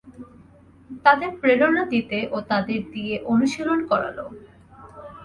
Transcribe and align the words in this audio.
তাদের 1.05 1.29
প্রেরণা 1.41 1.83
দিতে 1.93 2.19
ও 2.31 2.47
তাদের 2.51 2.79
দিয়ে 2.93 3.15
একটা 3.17 3.27
অনুশীলন 3.27 3.79
করালো। 3.91 4.25